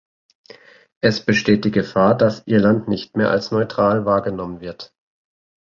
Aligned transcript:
Es 1.01 1.23
besteht 1.23 1.63
die 1.63 1.69
Gefahr, 1.69 2.17
dass 2.17 2.41
Irland 2.47 2.87
nicht 2.87 3.15
mehr 3.15 3.29
als 3.29 3.51
neutral 3.51 4.03
wahrgenommen 4.03 4.59
wird. 4.59 4.95